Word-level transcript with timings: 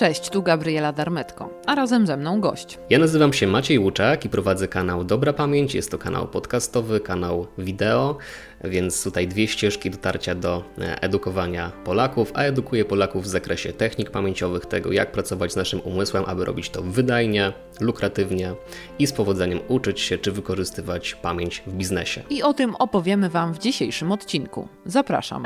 Cześć, 0.00 0.30
tu 0.30 0.42
Gabriela 0.42 0.92
Darmetko, 0.92 1.50
a 1.66 1.74
razem 1.74 2.06
ze 2.06 2.16
mną 2.16 2.40
gość. 2.40 2.78
Ja 2.90 2.98
nazywam 2.98 3.32
się 3.32 3.46
Maciej 3.46 3.78
Łuczak 3.78 4.24
i 4.24 4.28
prowadzę 4.28 4.68
kanał 4.68 5.04
Dobra 5.04 5.32
Pamięć. 5.32 5.74
Jest 5.74 5.90
to 5.90 5.98
kanał 5.98 6.28
podcastowy, 6.28 7.00
kanał 7.00 7.46
wideo, 7.58 8.18
więc 8.64 9.04
tutaj 9.04 9.28
dwie 9.28 9.48
ścieżki 9.48 9.90
dotarcia 9.90 10.34
do 10.34 10.64
e, 10.78 11.02
edukowania 11.02 11.72
Polaków, 11.84 12.32
a 12.34 12.42
edukuję 12.42 12.84
Polaków 12.84 13.24
w 13.24 13.26
zakresie 13.26 13.72
technik 13.72 14.10
pamięciowych, 14.10 14.66
tego 14.66 14.92
jak 14.92 15.12
pracować 15.12 15.52
z 15.52 15.56
naszym 15.56 15.80
umysłem, 15.80 16.24
aby 16.26 16.44
robić 16.44 16.70
to 16.70 16.82
wydajnie, 16.82 17.52
lukratywnie 17.80 18.54
i 18.98 19.06
z 19.06 19.12
powodzeniem 19.12 19.60
uczyć 19.68 20.00
się 20.00 20.18
czy 20.18 20.32
wykorzystywać 20.32 21.14
pamięć 21.14 21.62
w 21.66 21.72
biznesie. 21.72 22.22
I 22.30 22.42
o 22.42 22.54
tym 22.54 22.74
opowiemy 22.74 23.28
Wam 23.28 23.54
w 23.54 23.58
dzisiejszym 23.58 24.12
odcinku. 24.12 24.68
Zapraszam. 24.84 25.42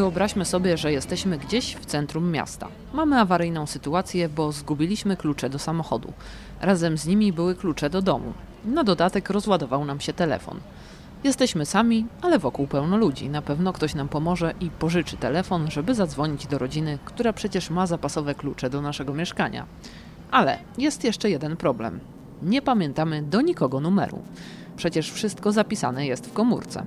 Wyobraźmy 0.00 0.44
sobie, 0.44 0.76
że 0.76 0.92
jesteśmy 0.92 1.38
gdzieś 1.38 1.74
w 1.74 1.86
centrum 1.86 2.30
miasta. 2.30 2.68
Mamy 2.92 3.20
awaryjną 3.20 3.66
sytuację, 3.66 4.28
bo 4.28 4.52
zgubiliśmy 4.52 5.16
klucze 5.16 5.50
do 5.50 5.58
samochodu. 5.58 6.12
Razem 6.60 6.98
z 6.98 7.06
nimi 7.06 7.32
były 7.32 7.54
klucze 7.54 7.90
do 7.90 8.02
domu. 8.02 8.32
Na 8.64 8.84
dodatek 8.84 9.30
rozładował 9.30 9.84
nam 9.84 10.00
się 10.00 10.12
telefon. 10.12 10.60
Jesteśmy 11.24 11.66
sami, 11.66 12.06
ale 12.22 12.38
wokół 12.38 12.66
pełno 12.66 12.96
ludzi. 12.96 13.28
Na 13.28 13.42
pewno 13.42 13.72
ktoś 13.72 13.94
nam 13.94 14.08
pomoże 14.08 14.54
i 14.60 14.70
pożyczy 14.70 15.16
telefon, 15.16 15.70
żeby 15.70 15.94
zadzwonić 15.94 16.46
do 16.46 16.58
rodziny, 16.58 16.98
która 17.04 17.32
przecież 17.32 17.70
ma 17.70 17.86
zapasowe 17.86 18.34
klucze 18.34 18.70
do 18.70 18.82
naszego 18.82 19.14
mieszkania. 19.14 19.66
Ale 20.30 20.58
jest 20.78 21.04
jeszcze 21.04 21.30
jeden 21.30 21.56
problem. 21.56 22.00
Nie 22.42 22.62
pamiętamy 22.62 23.22
do 23.22 23.40
nikogo 23.40 23.80
numeru. 23.80 24.22
Przecież 24.76 25.12
wszystko 25.12 25.52
zapisane 25.52 26.06
jest 26.06 26.26
w 26.26 26.32
komórce. 26.32 26.84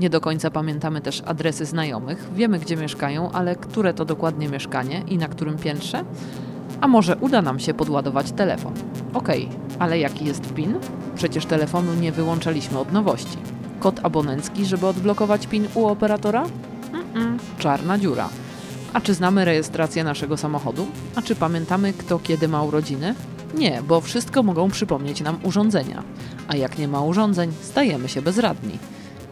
Nie 0.00 0.10
do 0.10 0.20
końca 0.20 0.50
pamiętamy 0.50 1.00
też 1.00 1.22
adresy 1.26 1.64
znajomych, 1.64 2.28
wiemy 2.34 2.58
gdzie 2.58 2.76
mieszkają, 2.76 3.32
ale 3.32 3.56
które 3.56 3.94
to 3.94 4.04
dokładnie 4.04 4.48
mieszkanie 4.48 5.02
i 5.08 5.18
na 5.18 5.28
którym 5.28 5.58
piętrze? 5.58 6.04
A 6.80 6.88
może 6.88 7.16
uda 7.16 7.42
nam 7.42 7.60
się 7.60 7.74
podładować 7.74 8.32
telefon? 8.32 8.72
Okej, 9.14 9.44
okay, 9.44 9.58
ale 9.78 9.98
jaki 9.98 10.24
jest 10.24 10.54
PIN? 10.54 10.74
Przecież 11.14 11.46
telefonu 11.46 11.94
nie 11.94 12.12
wyłączaliśmy 12.12 12.78
od 12.78 12.92
nowości. 12.92 13.38
Kod 13.80 14.00
abonencki, 14.02 14.64
żeby 14.64 14.86
odblokować 14.86 15.46
PIN 15.46 15.68
u 15.74 15.86
operatora? 15.86 16.44
Mm-mm, 16.92 17.38
czarna 17.58 17.98
dziura. 17.98 18.28
A 18.92 19.00
czy 19.00 19.14
znamy 19.14 19.44
rejestrację 19.44 20.04
naszego 20.04 20.36
samochodu? 20.36 20.86
A 21.16 21.22
czy 21.22 21.36
pamiętamy, 21.36 21.92
kto 21.92 22.18
kiedy 22.18 22.48
ma 22.48 22.62
urodziny? 22.62 23.14
Nie, 23.54 23.82
bo 23.88 24.00
wszystko 24.00 24.42
mogą 24.42 24.70
przypomnieć 24.70 25.20
nam 25.20 25.38
urządzenia. 25.42 26.02
A 26.48 26.56
jak 26.56 26.78
nie 26.78 26.88
ma 26.88 27.00
urządzeń, 27.00 27.52
stajemy 27.62 28.08
się 28.08 28.22
bezradni 28.22 28.78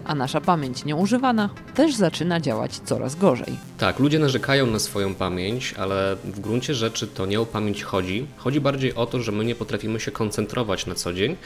a 0.05 0.15
nasza 0.15 0.41
pamięć 0.41 0.85
nieużywana 0.85 1.51
też 1.75 1.95
zaczyna 1.95 2.41
działać 2.41 2.79
coraz 2.79 3.15
gorzej. 3.15 3.70
Tak, 3.81 3.99
ludzie 3.99 4.19
narzekają 4.19 4.67
na 4.67 4.79
swoją 4.79 5.15
pamięć, 5.15 5.75
ale 5.79 6.17
w 6.25 6.41
gruncie 6.41 6.75
rzeczy 6.75 7.07
to 7.07 7.27
nie 7.27 7.41
o 7.41 7.47
pamięć 7.47 7.83
chodzi. 7.83 8.27
Chodzi 8.37 8.61
bardziej 8.61 8.95
o 8.95 9.07
to, 9.07 9.21
że 9.21 9.33
my 9.33 9.45
nie 9.45 9.55
potrafimy 9.55 10.01
się 10.01 10.11
koncentrować 10.11 10.87
na 10.87 10.95
co 10.95 11.13
dzień 11.13 11.37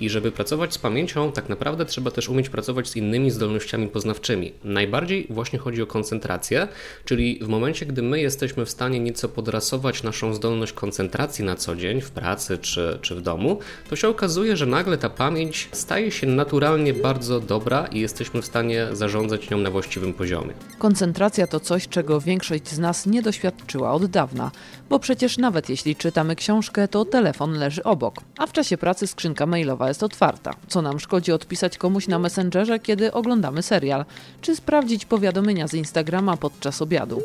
i 0.00 0.10
żeby 0.10 0.32
pracować 0.32 0.74
z 0.74 0.78
pamięcią, 0.78 1.32
tak 1.32 1.48
naprawdę 1.48 1.84
trzeba 1.84 2.10
też 2.10 2.28
umieć 2.28 2.48
pracować 2.48 2.88
z 2.88 2.96
innymi 2.96 3.30
zdolnościami 3.30 3.88
poznawczymi. 3.88 4.52
Najbardziej 4.64 5.26
właśnie 5.30 5.58
chodzi 5.58 5.82
o 5.82 5.86
koncentrację, 5.86 6.68
czyli 7.04 7.38
w 7.42 7.48
momencie, 7.48 7.86
gdy 7.86 8.02
my 8.02 8.20
jesteśmy 8.20 8.66
w 8.66 8.70
stanie 8.70 9.00
nieco 9.00 9.28
podrasować 9.28 10.02
naszą 10.02 10.34
zdolność 10.34 10.72
koncentracji 10.72 11.44
na 11.44 11.56
co 11.56 11.76
dzień, 11.76 12.00
w 12.00 12.10
pracy 12.10 12.58
czy, 12.58 12.98
czy 13.02 13.14
w 13.14 13.22
domu, 13.22 13.58
to 13.90 13.96
się 13.96 14.08
okazuje, 14.08 14.56
że 14.56 14.66
nagle 14.66 14.98
ta 14.98 15.10
pamięć 15.10 15.68
staje 15.72 16.10
się 16.10 16.26
naturalnie 16.26 16.94
bardzo 16.94 17.40
dobra 17.40 17.86
i 17.86 18.00
jesteśmy 18.00 18.42
w 18.42 18.46
stanie 18.46 18.86
zarządzać 18.92 19.50
nią 19.50 19.58
na 19.58 19.70
właściwym 19.70 20.14
poziomie. 20.14 20.52
Koncentracja 20.78 21.46
to 21.46 21.60
coś, 21.60 21.79
czego 21.88 22.20
większość 22.20 22.68
z 22.68 22.78
nas 22.78 23.06
nie 23.06 23.22
doświadczyła 23.22 23.92
od 23.92 24.06
dawna, 24.06 24.50
bo 24.88 24.98
przecież 24.98 25.38
nawet 25.38 25.68
jeśli 25.68 25.96
czytamy 25.96 26.36
książkę, 26.36 26.88
to 26.88 27.04
telefon 27.04 27.52
leży 27.52 27.82
obok, 27.82 28.20
a 28.38 28.46
w 28.46 28.52
czasie 28.52 28.78
pracy 28.78 29.06
skrzynka 29.06 29.46
mailowa 29.46 29.88
jest 29.88 30.02
otwarta. 30.02 30.54
Co 30.68 30.82
nam 30.82 31.00
szkodzi 31.00 31.32
odpisać 31.32 31.78
komuś 31.78 32.08
na 32.08 32.18
Messengerze, 32.18 32.78
kiedy 32.78 33.12
oglądamy 33.12 33.62
serial, 33.62 34.04
czy 34.40 34.56
sprawdzić 34.56 35.04
powiadomienia 35.04 35.68
z 35.68 35.74
Instagrama 35.74 36.36
podczas 36.36 36.82
obiadu. 36.82 37.22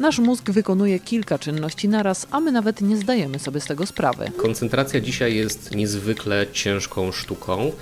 Nasz 0.00 0.18
mózg 0.18 0.50
wykonuje 0.50 1.00
kilka 1.00 1.38
czynności 1.38 1.88
naraz, 1.88 2.26
a 2.30 2.40
my 2.40 2.52
nawet 2.52 2.80
nie 2.80 2.96
zdajemy 2.96 3.38
sobie 3.38 3.60
z 3.60 3.66
tego 3.66 3.86
sprawy. 3.86 4.30
Koncentracja 4.36 5.00
dzisiaj 5.00 5.34
jest 5.34 5.74
niezwykle 5.74 6.46
ciężką 6.52 7.12
sztuką 7.12 7.72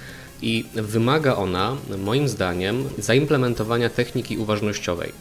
i 0.42 0.64
wymaga 0.74 1.36
ona, 1.36 1.76
moim 1.98 2.28
zdaniem, 2.28 2.84
zaimplementowania 2.98 3.90
techniki 3.90 4.38
uważnościowej. 4.38 5.12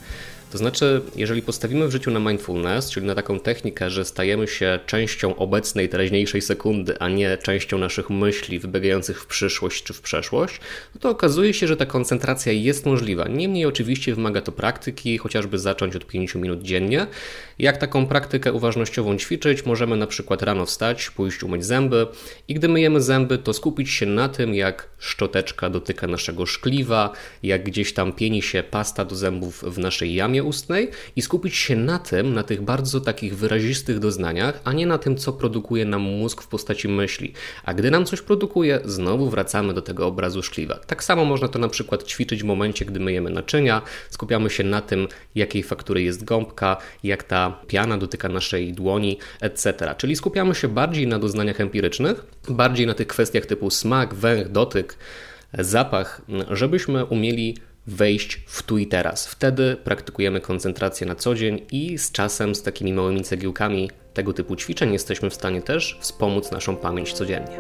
To 0.52 0.58
znaczy, 0.58 1.02
jeżeli 1.16 1.42
postawimy 1.42 1.88
w 1.88 1.92
życiu 1.92 2.12
na 2.12 2.20
mindfulness, 2.20 2.92
czyli 2.92 3.06
na 3.06 3.16
taką 3.16 3.40
technikę, 3.40 3.90
że 3.90 4.06
stajemy 4.06 4.48
się 4.48 4.80
częścią 4.86 5.36
obecnej, 5.36 5.90
teraźniejszej 5.90 6.42
sekundy, 6.42 7.00
a 7.00 7.10
nie 7.10 7.38
częścią 7.38 7.78
naszych 7.78 8.10
myśli 8.10 8.60
wybiegających 8.60 9.22
w 9.22 9.26
przyszłość 9.26 9.84
czy 9.84 9.94
w 9.94 10.02
przeszłość, 10.02 10.60
no 10.96 11.02
to 11.02 11.10
okazuje 11.10 11.54
się, 11.54 11.68
że 11.68 11.78
ta 11.78 11.86
koncentracja 11.86 12.52
jest 12.52 12.86
możliwa. 12.86 13.28
Niemniej 13.28 13.66
oczywiście 13.66 14.16
wymaga 14.16 14.42
to 14.42 14.52
praktyki, 14.52 15.18
chociażby 15.18 15.60
zacząć 15.60 15.96
od 15.96 16.06
5 16.06 16.36
minut 16.36 16.62
dziennie. 16.62 17.08
Jak 17.60 17.78
taką 17.78 18.08
praktykę 18.08 18.54
uważnościową 18.54 19.18
ćwiczyć? 19.18 19.66
Możemy 19.66 19.98
na 19.98 20.08
przykład 20.08 20.42
rano 20.42 20.66
wstać, 20.66 21.10
pójść 21.10 21.44
umyć 21.44 21.66
zęby 21.66 22.08
i 22.48 22.54
gdy 22.54 22.68
myjemy 22.68 23.02
zęby, 23.02 23.38
to 23.38 23.54
skupić 23.54 23.90
się 23.90 24.06
na 24.06 24.30
tym, 24.30 24.56
jak 24.56 24.90
szczoteczka 25.00 25.70
dotyka 25.70 26.08
naszego 26.08 26.46
szkliwa, 26.46 27.12
jak 27.44 27.64
gdzieś 27.64 27.94
tam 27.94 28.14
pieni 28.14 28.42
się 28.42 28.64
pasta 28.64 29.06
do 29.06 29.16
zębów 29.16 29.64
w 29.64 29.78
naszej 29.78 30.14
jamie 30.14 30.45
ustnej 30.46 30.90
i 31.16 31.22
skupić 31.22 31.56
się 31.56 31.76
na 31.76 32.00
tym, 32.00 32.34
na 32.34 32.44
tych 32.44 32.62
bardzo 32.62 33.02
takich 33.02 33.38
wyrazistych 33.38 34.00
doznaniach, 34.00 34.60
a 34.64 34.74
nie 34.74 34.86
na 34.86 34.98
tym, 34.98 35.18
co 35.18 35.34
produkuje 35.34 35.86
nam 35.86 36.02
mózg 36.02 36.42
w 36.42 36.48
postaci 36.48 36.88
myśli. 36.88 37.34
A 37.64 37.74
gdy 37.74 37.92
nam 37.92 38.06
coś 38.06 38.22
produkuje, 38.22 38.80
znowu 38.86 39.30
wracamy 39.30 39.74
do 39.74 39.82
tego 39.82 40.08
obrazu 40.08 40.44
szkliwa. 40.44 40.80
Tak 40.88 41.04
samo 41.04 41.26
można 41.26 41.48
to 41.48 41.60
na 41.60 41.70
przykład 41.70 42.04
ćwiczyć 42.04 42.44
w 42.44 42.46
momencie, 42.46 42.86
gdy 42.86 43.00
myjemy 43.00 43.30
naczynia, 43.30 43.82
skupiamy 44.10 44.50
się 44.50 44.64
na 44.64 44.82
tym, 44.82 45.08
jakiej 45.36 45.64
faktury 45.64 46.02
jest 46.02 46.24
gąbka, 46.24 46.78
jak 47.04 47.24
ta 47.24 47.60
piana 47.68 47.98
dotyka 47.98 48.30
naszej 48.30 48.74
dłoni, 48.74 49.18
etc. 49.42 49.96
Czyli 49.98 50.16
skupiamy 50.16 50.56
się 50.56 50.68
bardziej 50.68 51.08
na 51.08 51.20
doznaniach 51.20 51.62
empirycznych, 51.62 52.26
bardziej 52.50 52.88
na 52.88 52.94
tych 52.94 53.08
kwestiach 53.08 53.46
typu 53.46 53.70
smak, 53.70 54.14
węch, 54.14 54.50
dotyk, 54.50 54.98
zapach, 55.54 56.22
żebyśmy 56.52 57.06
umieli 57.06 57.58
wejść 57.88 58.42
w 58.48 58.64
tu 58.64 58.78
i 58.78 58.88
teraz. 58.88 59.28
Wtedy 59.28 59.78
praktykujemy 59.84 60.42
koncentrację 60.42 61.08
na 61.08 61.16
co 61.16 61.36
dzień 61.36 61.62
i 61.72 61.98
z 61.98 62.12
czasem, 62.12 62.56
z 62.56 62.64
takimi 62.64 62.94
małymi 62.94 63.24
cegiełkami 63.24 63.92
tego 64.14 64.34
typu 64.34 64.56
ćwiczeń, 64.56 64.94
jesteśmy 64.94 65.30
w 65.30 65.34
stanie 65.34 65.62
też 65.62 65.98
wspomóc 66.02 66.52
naszą 66.52 66.76
pamięć 66.76 67.14
codziennie. 67.14 67.60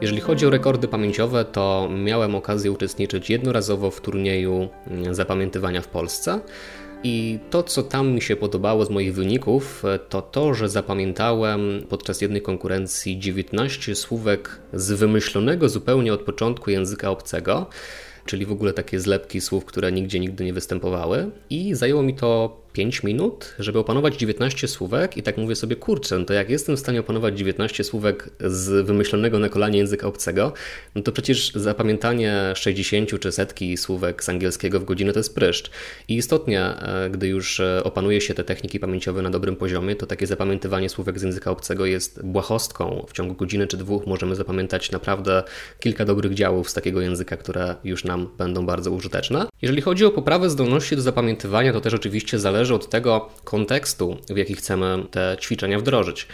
Jeżeli 0.00 0.20
chodzi 0.20 0.46
o 0.46 0.50
rekordy 0.50 0.88
pamięciowe, 0.88 1.44
to 1.44 1.88
miałem 2.04 2.34
okazję 2.34 2.72
uczestniczyć 2.72 3.30
jednorazowo 3.30 3.90
w 3.90 4.00
turnieju 4.00 4.68
zapamiętywania 5.10 5.80
w 5.80 5.88
Polsce. 5.88 6.40
I 7.04 7.38
to, 7.50 7.62
co 7.62 7.82
tam 7.82 8.12
mi 8.12 8.22
się 8.22 8.36
podobało 8.36 8.84
z 8.84 8.90
moich 8.90 9.14
wyników, 9.14 9.82
to 10.08 10.22
to, 10.22 10.54
że 10.54 10.68
zapamiętałem 10.68 11.86
podczas 11.88 12.20
jednej 12.20 12.42
konkurencji 12.42 13.18
19 13.18 13.94
słówek 13.94 14.60
z 14.72 14.92
wymyślonego 14.92 15.68
zupełnie 15.68 16.14
od 16.14 16.22
początku 16.22 16.70
języka 16.70 17.10
obcego, 17.10 17.66
czyli 18.26 18.46
w 18.46 18.52
ogóle 18.52 18.72
takie 18.72 19.00
zlepki 19.00 19.40
słów, 19.40 19.64
które 19.64 19.92
nigdzie 19.92 20.20
nigdy 20.20 20.44
nie 20.44 20.52
występowały. 20.52 21.30
I 21.50 21.74
zajęło 21.74 22.02
mi 22.02 22.14
to 22.14 22.61
5 22.72 23.02
minut, 23.02 23.54
żeby 23.58 23.78
opanować 23.78 24.16
19 24.16 24.68
słówek 24.68 25.16
i 25.16 25.22
tak 25.22 25.36
mówię 25.36 25.56
sobie, 25.56 25.76
kurczę, 25.76 26.18
no 26.18 26.24
to 26.24 26.34
jak 26.34 26.50
jestem 26.50 26.76
w 26.76 26.78
stanie 26.78 27.00
opanować 27.00 27.38
19 27.38 27.84
słówek 27.84 28.30
z 28.40 28.86
wymyślonego 28.86 29.38
na 29.38 29.48
kolanie 29.48 29.78
języka 29.78 30.06
obcego, 30.06 30.52
no 30.94 31.02
to 31.02 31.12
przecież 31.12 31.52
zapamiętanie 31.54 32.52
60 32.54 33.20
czy 33.20 33.32
setki 33.32 33.76
słówek 33.76 34.24
z 34.24 34.28
angielskiego 34.28 34.80
w 34.80 34.84
godzinę 34.84 35.12
to 35.12 35.18
jest 35.18 35.34
pryszcz. 35.34 35.70
I 36.08 36.16
istotnie, 36.16 36.64
e, 36.64 37.10
gdy 37.10 37.28
już 37.28 37.60
e, 37.60 37.80
opanuje 37.84 38.20
się 38.20 38.34
te 38.34 38.44
techniki 38.44 38.80
pamięciowe 38.80 39.22
na 39.22 39.30
dobrym 39.30 39.56
poziomie, 39.56 39.96
to 39.96 40.06
takie 40.06 40.26
zapamiętywanie 40.26 40.88
słówek 40.88 41.18
z 41.18 41.22
języka 41.22 41.50
obcego 41.50 41.86
jest 41.86 42.22
błahostką. 42.22 43.06
W 43.08 43.12
ciągu 43.12 43.34
godziny 43.34 43.66
czy 43.66 43.76
dwóch 43.76 44.06
możemy 44.06 44.36
zapamiętać 44.36 44.90
naprawdę 44.90 45.42
kilka 45.80 46.04
dobrych 46.04 46.34
działów 46.34 46.70
z 46.70 46.74
takiego 46.74 47.00
języka, 47.00 47.36
które 47.36 47.76
już 47.84 48.04
nam 48.04 48.28
będą 48.38 48.66
bardzo 48.66 48.90
użyteczne. 48.90 49.46
Jeżeli 49.62 49.82
chodzi 49.82 50.04
o 50.04 50.10
poprawę 50.10 50.50
zdolności 50.50 50.96
do 50.96 51.02
zapamiętywania, 51.02 51.72
to 51.72 51.80
też 51.80 51.94
oczywiście 51.94 52.38
zależy 52.38 52.61
zależy 52.62 52.74
od 52.74 52.88
tego 52.88 53.28
kontekstu, 53.44 54.16
w 54.28 54.36
jaki 54.36 54.54
chcemy 54.54 55.04
te 55.10 55.36
ćwiczenia 55.40 55.78
wdrożyć. 55.78 56.26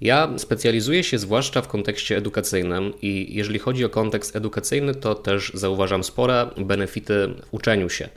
Ja 0.00 0.32
specjalizuję 0.36 1.04
się 1.04 1.18
zwłaszcza 1.18 1.62
w 1.62 1.68
kontekście 1.68 2.16
edukacyjnym 2.16 2.92
i 3.02 3.34
jeżeli 3.34 3.58
chodzi 3.58 3.84
o 3.84 3.88
kontekst 3.88 4.36
edukacyjny, 4.36 4.94
to 4.94 5.14
też 5.14 5.52
zauważam 5.54 6.04
spore 6.04 6.50
benefity 6.56 7.28
w 7.28 7.54
uczeniu 7.54 7.88
się. 7.88 8.08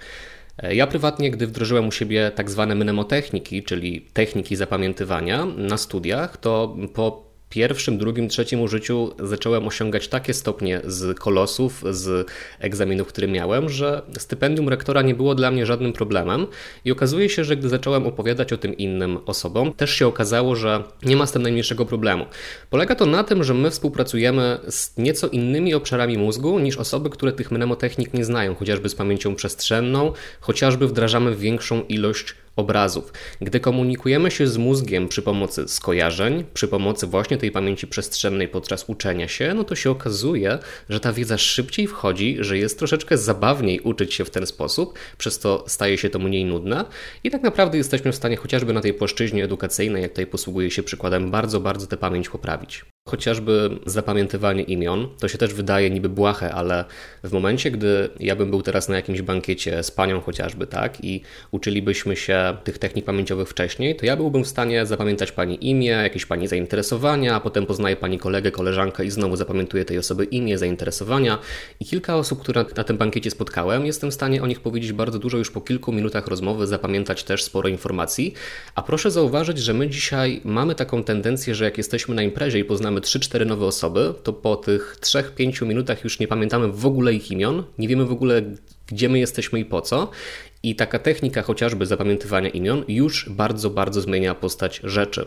Ja 0.72 0.88
prywatnie, 0.88 1.32
gdy 1.32 1.48
wdrożyłem 1.48 1.88
u 1.88 1.92
siebie 1.92 2.32
tak 2.36 2.50
zwane 2.50 2.76
mnemotechniki, 2.76 3.64
czyli 3.64 4.02
techniki 4.14 4.56
zapamiętywania 4.56 5.46
na 5.46 5.78
studiach, 5.78 6.38
to 6.38 6.78
po 6.94 7.29
pierwszym, 7.50 7.98
drugim, 7.98 8.30
trzecim 8.30 8.62
użyciu 8.62 9.14
zacząłem 9.20 9.68
osiągać 9.68 10.08
takie 10.08 10.34
stopnie 10.34 10.82
z 10.86 11.20
kolosów, 11.20 11.84
z 11.92 12.28
egzaminów, 12.60 13.08
które 13.08 13.28
miałem, 13.28 13.70
że 13.70 14.02
stypendium 14.18 14.70
rektora 14.70 15.02
nie 15.02 15.16
było 15.16 15.36
dla 15.36 15.52
mnie 15.52 15.66
żadnym 15.66 15.94
problemem 15.94 16.48
i 16.86 16.92
okazuje 16.92 17.30
się, 17.30 17.44
że 17.44 17.58
gdy 17.58 17.70
zacząłem 17.70 18.08
opowiadać 18.08 18.54
o 18.54 18.58
tym 18.58 18.78
innym 18.78 19.18
osobom, 19.26 19.74
też 19.74 19.94
się 19.94 20.08
okazało, 20.08 20.56
że 20.56 20.84
nie 21.04 21.16
ma 21.16 21.26
z 21.26 21.32
tym 21.32 21.42
najmniejszego 21.42 21.86
problemu. 21.86 22.26
Polega 22.70 22.96
to 22.96 23.06
na 23.06 23.24
tym, 23.24 23.44
że 23.44 23.54
my 23.54 23.72
współpracujemy 23.72 24.60
z 24.70 24.98
nieco 24.98 25.28
innymi 25.28 25.74
obszarami 25.74 26.18
mózgu 26.18 26.60
niż 26.60 26.78
osoby, 26.78 27.10
które 27.10 27.32
tych 27.32 27.52
mnemotechnik 27.52 28.14
nie 28.14 28.26
znają, 28.26 28.56
chociażby 28.56 28.90
z 28.90 28.96
pamięcią 28.96 29.36
przestrzenną, 29.36 30.14
chociażby 30.40 30.88
wdrażamy 30.88 31.36
większą 31.36 31.84
ilość 31.84 32.36
obrazów. 32.56 33.14
Gdy 33.42 33.60
komunikujemy 33.60 34.32
się 34.32 34.48
z 34.48 34.58
mózgiem 34.58 35.08
przy 35.08 35.22
pomocy 35.22 35.68
skojarzeń, 35.68 36.44
przy 36.54 36.68
pomocy 36.68 37.08
właśnie 37.08 37.38
tej 37.38 37.52
pamięci 37.52 37.88
przestrzennej 37.88 38.48
podczas 38.48 38.86
uczenia 38.88 39.28
się, 39.28 39.54
no 39.54 39.64
to 39.64 39.76
się 39.76 39.92
okazuje, 39.92 40.60
że 40.90 41.00
ta 41.00 41.14
wiedza 41.14 41.38
szybciej 41.38 41.88
wchodzi, 41.88 42.38
że 42.40 42.58
jest 42.58 42.80
troszeczkę 42.80 43.18
zabawniej 43.18 43.80
uczyć 43.80 44.14
się 44.14 44.26
w 44.26 44.30
ten 44.30 44.46
sposób, 44.46 45.00
przez 45.18 45.40
to 45.40 45.64
staje 45.68 45.98
się 45.98 46.10
to 46.10 46.20
mniej 46.20 46.46
nudne 46.46 46.86
i 47.24 47.32
tak 47.32 47.42
naprawdę 47.42 47.78
jesteśmy 47.78 48.12
w 48.12 48.16
stanie 48.16 48.36
chociażby 48.36 48.74
na 48.74 48.82
tej 48.82 48.94
płaszczyźnie 48.94 49.44
edukacyjnej, 49.44 50.02
jak 50.02 50.12
tutaj 50.12 50.28
posługuję 50.28 50.72
się 50.72 50.84
przykładem, 50.84 51.32
bardzo, 51.32 51.60
bardzo 51.60 51.88
tę 51.88 51.98
pamięć 51.98 52.30
poprawić. 52.30 52.86
Chociażby 53.10 53.70
zapamiętywanie 53.86 54.64
imion, 54.64 55.08
to 55.20 55.28
się 55.28 55.38
też 55.38 55.54
wydaje 55.54 55.90
niby 55.90 56.10
błahe, 56.10 56.54
ale 56.54 56.86
w 57.24 57.32
momencie, 57.32 57.72
gdy 57.72 58.10
ja 58.20 58.36
bym 58.36 58.50
był 58.50 58.62
teraz 58.62 58.90
na 58.90 58.96
jakimś 58.96 59.22
bankiecie 59.22 59.84
z 59.84 59.92
panią 59.92 60.22
chociażby, 60.22 60.68
tak, 60.68 61.06
i 61.06 61.22
uczylibyśmy 61.52 62.16
się 62.16 62.58
tych 62.64 62.78
technik 62.78 63.06
pamięciowych 63.06 63.50
wcześniej, 63.50 63.96
to 63.96 64.06
ja 64.06 64.18
byłbym 64.18 64.44
w 64.44 64.48
stanie 64.48 64.86
zapamiętać 64.86 65.32
pani 65.32 65.70
imię, 65.70 65.88
jakieś 65.88 66.26
pani 66.26 66.48
zainteresowania, 66.48 67.36
a 67.36 67.40
potem 67.40 67.66
poznaję 67.66 67.96
pani 67.96 68.20
kolegę, 68.20 68.52
koleżankę 68.52 69.06
i 69.06 69.12
znowu 69.12 69.36
zapamiętuję 69.36 69.86
tej 69.86 69.98
osoby 69.98 70.26
imię, 70.26 70.58
zainteresowania. 70.58 71.40
I 71.80 71.86
kilka 71.86 72.16
osób, 72.16 72.42
które 72.42 72.66
na 72.78 72.84
tym 72.84 72.98
bankiecie 72.98 73.32
spotkałem, 73.32 73.86
jestem 73.86 74.12
w 74.12 74.14
stanie 74.14 74.44
o 74.44 74.48
nich 74.48 74.60
powiedzieć 74.60 74.94
bardzo 74.94 75.20
dużo 75.20 75.38
już 75.38 75.52
po 75.52 75.62
kilku 75.62 75.92
minutach 75.92 76.28
rozmowy, 76.28 76.68
zapamiętać 76.68 77.24
też 77.24 77.44
sporo 77.44 77.70
informacji. 77.70 78.34
A 78.76 78.82
proszę 78.82 79.12
zauważyć, 79.12 79.58
że 79.58 79.74
my 79.74 79.90
dzisiaj 79.90 80.42
mamy 80.44 80.76
taką 80.76 81.04
tendencję, 81.04 81.56
że 81.56 81.66
jak 81.66 81.78
jesteśmy 81.78 82.16
na 82.16 82.24
imprezie 82.24 82.60
i 82.60 82.64
poznamy 82.64 82.99
mamy 83.00 83.02
3-4 83.02 83.46
nowe 83.46 83.66
osoby, 83.66 84.14
to 84.24 84.34
po 84.34 84.56
tych 84.56 84.98
3-5 85.02 85.66
minutach 85.66 86.04
już 86.04 86.20
nie 86.20 86.28
pamiętamy 86.28 86.68
w 86.68 86.86
ogóle 86.86 87.14
ich 87.14 87.32
imion, 87.32 87.64
nie 87.78 87.88
wiemy 87.88 88.06
w 88.06 88.12
ogóle 88.12 88.42
gdzie 88.88 89.10
my 89.10 89.20
jesteśmy 89.20 89.60
i 89.60 89.66
po 89.66 89.82
co. 89.82 90.10
I 90.64 90.76
taka 90.76 91.00
technika 91.00 91.42
chociażby 91.42 91.86
zapamiętywania 91.86 92.50
imion 92.50 92.84
już 92.88 93.30
bardzo, 93.30 93.70
bardzo 93.70 94.02
zmienia 94.02 94.36
postać 94.36 94.82
rzeczy. 94.84 95.26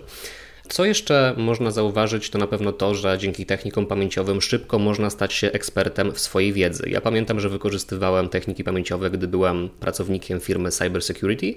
Co 0.69 0.84
jeszcze 0.84 1.34
można 1.36 1.70
zauważyć, 1.70 2.30
to 2.30 2.38
na 2.38 2.46
pewno 2.46 2.72
to, 2.72 2.94
że 2.94 3.19
dzięki 3.19 3.46
technikom 3.46 3.86
pamięciowym 3.86 4.40
szybko 4.40 4.78
można 4.78 5.10
stać 5.10 5.32
się 5.32 5.52
ekspertem 5.52 6.12
w 6.12 6.20
swojej 6.20 6.52
wiedzy. 6.52 6.84
Ja 6.90 7.00
pamiętam, 7.00 7.40
że 7.40 7.48
wykorzystywałem 7.48 8.28
techniki 8.28 8.64
pamięciowe, 8.64 9.10
gdy 9.10 9.28
byłem 9.28 9.69
pracownikiem 9.69 10.40
firmy 10.40 10.70
Cybersecurity 10.70 11.54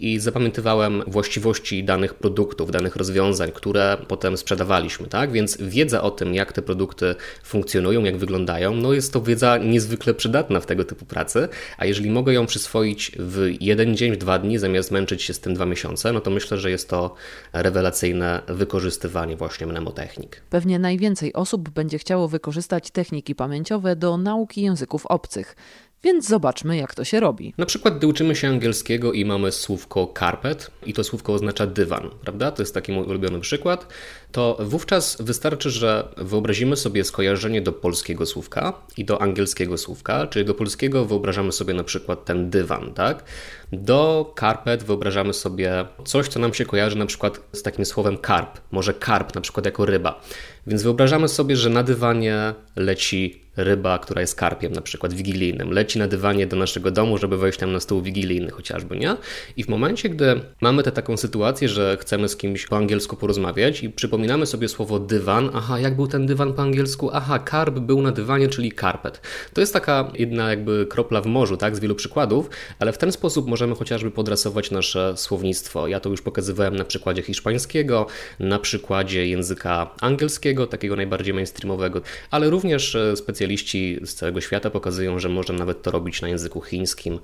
i 0.00 0.18
zapamiętywałem 0.18 1.02
właściwości 1.06 1.84
danych 1.84 2.14
produktów, 2.14 2.70
danych 2.70 2.96
rozwiązań, 2.96 3.52
które 3.54 3.96
potem 4.08 4.36
sprzedawaliśmy, 4.36 5.06
tak? 5.06 5.32
Więc 5.32 5.56
wiedza 5.60 6.02
o 6.02 6.10
tym, 6.10 6.34
jak 6.34 6.52
te 6.52 6.62
produkty 6.62 7.14
funkcjonują, 7.42 8.04
jak 8.04 8.16
wyglądają, 8.16 8.74
no 8.74 8.92
jest 8.92 9.12
to 9.12 9.20
wiedza 9.20 9.58
niezwykle 9.58 10.14
przydatna 10.14 10.60
w 10.60 10.66
tego 10.66 10.84
typu 10.84 11.04
pracy, 11.04 11.48
a 11.78 11.86
jeżeli 11.86 12.10
mogę 12.10 12.32
ją 12.32 12.46
przyswoić 12.46 13.12
w 13.18 13.50
jeden 13.60 13.96
dzień, 13.96 14.12
w 14.12 14.16
dwa 14.16 14.38
dni, 14.38 14.58
zamiast 14.58 14.90
męczyć 14.90 15.22
się 15.22 15.34
z 15.34 15.40
tym 15.40 15.54
dwa 15.54 15.66
miesiące, 15.66 16.12
no 16.12 16.20
to 16.20 16.30
myślę, 16.30 16.58
że 16.58 16.70
jest 16.70 16.88
to 16.88 17.14
rewelacyjne 17.52 18.42
wykorzystywanie 18.48 19.36
właśnie 19.36 19.66
mnemotechnik. 19.66 20.42
Pewnie 20.50 20.78
najwięcej 20.78 21.32
osób 21.32 21.70
będzie 21.70 21.98
chciało 21.98 22.28
wykorzystać 22.28 22.90
techniki 22.90 23.34
pamięciowe 23.34 23.96
do 23.96 24.16
nauki 24.16 24.62
języków 24.62 25.06
obcych. 25.06 25.56
Więc 26.04 26.28
zobaczmy, 26.28 26.76
jak 26.76 26.94
to 26.94 27.04
się 27.04 27.20
robi. 27.20 27.54
Na 27.58 27.66
przykład, 27.66 27.98
gdy 27.98 28.06
uczymy 28.06 28.36
się 28.36 28.48
angielskiego 28.48 29.12
i 29.12 29.24
mamy 29.24 29.52
słówko 29.52 30.14
carpet, 30.18 30.70
i 30.86 30.92
to 30.92 31.04
słówko 31.04 31.34
oznacza 31.34 31.66
dywan, 31.66 32.10
prawda? 32.20 32.50
To 32.50 32.62
jest 32.62 32.74
taki 32.74 32.92
mój 32.92 33.04
ulubiony 33.04 33.40
przykład. 33.40 33.86
To 34.32 34.56
wówczas 34.60 35.16
wystarczy, 35.20 35.70
że 35.70 36.08
wyobrazimy 36.16 36.76
sobie 36.76 37.04
skojarzenie 37.04 37.62
do 37.62 37.72
polskiego 37.72 38.26
słówka 38.26 38.72
i 38.96 39.04
do 39.04 39.22
angielskiego 39.22 39.78
słówka, 39.78 40.26
czyli 40.26 40.44
do 40.44 40.54
polskiego 40.54 41.04
wyobrażamy 41.04 41.52
sobie 41.52 41.74
na 41.74 41.84
przykład 41.84 42.24
ten 42.24 42.50
dywan, 42.50 42.94
tak? 42.94 43.24
Do 43.72 44.34
carpet 44.40 44.84
wyobrażamy 44.84 45.32
sobie 45.32 45.84
coś, 46.04 46.28
co 46.28 46.40
nam 46.40 46.54
się 46.54 46.64
kojarzy 46.64 46.98
na 46.98 47.06
przykład 47.06 47.40
z 47.52 47.62
takim 47.62 47.84
słowem 47.84 48.18
karp, 48.18 48.60
może 48.70 48.94
karp 48.94 49.34
na 49.34 49.40
przykład 49.40 49.66
jako 49.66 49.86
ryba. 49.86 50.20
Więc 50.66 50.82
wyobrażamy 50.82 51.28
sobie, 51.28 51.56
że 51.56 51.70
na 51.70 51.82
dywanie 51.82 52.54
leci 52.76 53.42
ryba, 53.56 53.98
która 53.98 54.20
jest 54.20 54.34
karpiem, 54.34 54.72
na 54.72 54.80
przykład 54.80 55.12
wigilijnym, 55.12 55.70
leci 55.70 55.98
na 55.98 56.08
dywanie 56.08 56.46
do 56.46 56.56
naszego 56.56 56.90
domu, 56.90 57.18
żeby 57.18 57.38
wejść 57.38 57.58
tam 57.58 57.72
na 57.72 57.80
stół 57.80 58.02
wigilijny 58.02 58.50
chociażby, 58.50 58.96
nie? 58.96 59.16
I 59.56 59.64
w 59.64 59.68
momencie, 59.68 60.08
gdy 60.08 60.40
mamy 60.60 60.82
tę 60.82 60.92
taką 60.92 61.16
sytuację, 61.16 61.68
że 61.68 61.96
chcemy 62.00 62.28
z 62.28 62.36
kimś 62.36 62.66
po 62.66 62.76
angielsku 62.76 63.16
porozmawiać 63.16 63.82
i 63.82 63.90
przypominamy 63.90 64.46
sobie 64.46 64.68
słowo 64.68 64.98
dywan, 64.98 65.50
aha, 65.54 65.78
jak 65.78 65.96
był 65.96 66.06
ten 66.06 66.26
dywan 66.26 66.52
po 66.52 66.62
angielsku? 66.62 67.10
Aha, 67.12 67.38
karp 67.38 67.78
był 67.78 68.02
na 68.02 68.12
dywanie, 68.12 68.48
czyli 68.48 68.72
carpet. 68.72 69.20
To 69.52 69.60
jest 69.60 69.72
taka 69.72 70.10
jedna 70.14 70.50
jakby 70.50 70.86
kropla 70.86 71.20
w 71.20 71.26
morzu, 71.26 71.56
tak, 71.56 71.76
z 71.76 71.80
wielu 71.80 71.94
przykładów, 71.94 72.50
ale 72.78 72.92
w 72.92 72.98
ten 72.98 73.12
sposób 73.12 73.48
możemy 73.48 73.74
chociażby 73.74 74.10
podrasować 74.10 74.70
nasze 74.70 75.14
słownictwo. 75.16 75.88
Ja 75.88 76.00
to 76.00 76.10
już 76.10 76.22
pokazywałem 76.22 76.76
na 76.76 76.84
przykładzie 76.84 77.22
hiszpańskiego, 77.22 78.06
na 78.40 78.58
przykładzie 78.58 79.26
języka 79.26 79.90
angielskiego, 80.00 80.66
takiego 80.66 80.96
najbardziej 80.96 81.34
mainstreamowego, 81.34 82.00
ale 82.30 82.50
również 82.50 82.96
specjalnie 83.14 83.41
specjaliści 83.42 83.98
z 84.04 84.14
całego 84.14 84.40
świata 84.40 84.70
pokazują, 84.70 85.18
że 85.18 85.28
można 85.28 85.54
nawet 85.54 85.82
to 85.82 85.90
robić 85.90 86.22
na 86.22 86.28
języku 86.28 86.60
chińskim 86.60 87.18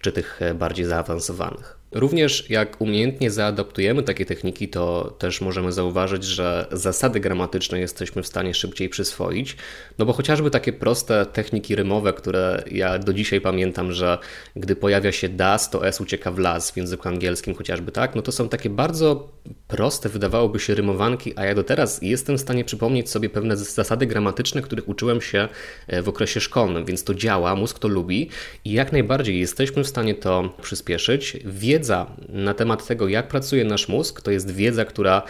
czy 0.00 0.12
tych 0.12 0.40
bardziej 0.54 0.86
zaawansowanych. 0.86 1.78
Również 1.94 2.50
jak 2.50 2.80
umiejętnie 2.80 3.30
zaadaptujemy 3.30 4.02
takie 4.02 4.26
techniki, 4.26 4.68
to 4.68 5.14
też 5.18 5.40
możemy 5.40 5.72
zauważyć, 5.72 6.24
że 6.24 6.66
zasady 6.72 7.20
gramatyczne 7.20 7.80
jesteśmy 7.80 8.22
w 8.22 8.26
stanie 8.26 8.54
szybciej 8.54 8.88
przyswoić. 8.88 9.56
No 9.98 10.06
bo 10.06 10.12
chociażby 10.12 10.50
takie 10.50 10.72
proste 10.72 11.26
techniki 11.26 11.76
rymowe, 11.76 12.12
które 12.12 12.62
ja 12.70 12.98
do 12.98 13.12
dzisiaj 13.12 13.40
pamiętam, 13.40 13.92
że 13.92 14.18
gdy 14.56 14.76
pojawia 14.76 15.12
się 15.12 15.28
das, 15.28 15.70
to 15.70 15.86
s 15.86 16.00
ucieka 16.00 16.30
w 16.30 16.38
las 16.38 16.70
w 16.70 16.76
języku 16.76 17.08
angielskim 17.08 17.54
chociażby, 17.54 17.92
tak? 17.92 18.14
No 18.14 18.22
to 18.22 18.32
są 18.32 18.48
takie 18.48 18.70
bardzo 18.70 19.28
proste, 19.68 20.08
wydawałoby 20.08 20.60
się 20.60 20.74
rymowanki, 20.74 21.32
a 21.36 21.44
ja 21.44 21.54
do 21.54 21.64
teraz 21.64 22.02
jestem 22.02 22.36
w 22.36 22.40
stanie 22.40 22.64
przypomnieć 22.64 23.10
sobie 23.10 23.30
pewne 23.30 23.56
zasady 23.56 24.06
gramatyczne, 24.06 24.62
których 24.62 24.88
uczyłem 24.88 25.20
się 25.20 25.48
e, 25.86 26.02
w 26.02 26.08
okresie 26.08 26.40
szkolnym, 26.40 26.84
więc 26.84 27.04
to 27.04 27.14
działa, 27.14 27.56
mózg 27.56 27.78
to 27.78 27.88
lubi 27.88 28.28
i 28.64 28.72
jak 28.72 28.92
najbardziej 28.92 29.40
jesteśmy 29.40 29.84
w 29.84 29.88
stanie 29.88 30.14
to 30.14 30.54
przyspieszyć. 30.62 31.36
Wiedza 31.44 31.83
wiedza 31.84 32.06
na 32.28 32.54
temat 32.54 32.86
tego, 32.86 33.08
jak 33.08 33.28
pracuje 33.28 33.64
nasz 33.64 33.88
mózg, 33.88 34.22
to 34.22 34.30
jest 34.30 34.50
wiedza, 34.50 34.84
która 34.84 35.22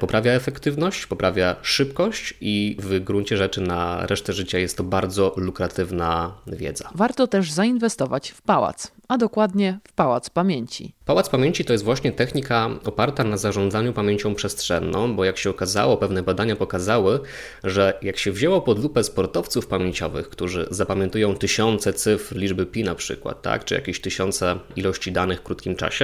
poprawia 0.00 0.32
efektywność, 0.32 1.06
poprawia 1.06 1.56
szybkość 1.62 2.34
i 2.40 2.76
w 2.78 3.00
gruncie 3.00 3.36
rzeczy 3.36 3.60
na 3.60 4.06
resztę 4.06 4.32
życia 4.32 4.58
jest 4.58 4.76
to 4.76 4.84
bardzo 4.84 5.34
lukratywna 5.36 6.34
wiedza. 6.46 6.90
Warto 6.94 7.26
też 7.26 7.52
zainwestować 7.52 8.30
w 8.30 8.42
pałac, 8.42 8.92
a 9.08 9.18
dokładnie 9.18 9.78
w 9.88 9.92
pałac 9.92 10.30
pamięci. 10.30 10.92
Pałac 11.04 11.28
pamięci 11.28 11.64
to 11.64 11.72
jest 11.72 11.84
właśnie 11.84 12.12
technika 12.12 12.70
oparta 12.84 13.24
na 13.24 13.36
zarządzaniu 13.36 13.92
pamięcią 13.92 14.34
przestrzenną, 14.34 15.16
bo 15.16 15.24
jak 15.24 15.38
się 15.38 15.50
okazało, 15.50 15.96
pewne 15.96 16.22
badania 16.22 16.56
pokazały, 16.56 17.20
że 17.64 17.98
jak 18.02 18.18
się 18.18 18.32
wzięło 18.32 18.60
pod 18.60 18.82
lupę 18.82 19.04
sportowców 19.04 19.66
pamięciowych, 19.66 20.28
którzy 20.28 20.66
zapamiętują 20.70 21.34
tysiące 21.34 21.92
cyfr, 21.92 22.36
liczby 22.36 22.66
pi 22.66 22.84
na 22.84 22.94
przykład, 22.94 23.42
tak, 23.42 23.64
czy 23.64 23.74
jakieś 23.74 24.00
tysiące 24.00 24.58
ilości 24.76 25.12
danych 25.12 25.40
w 25.40 25.42
krótkim 25.42 25.76
czasie, 25.76 26.01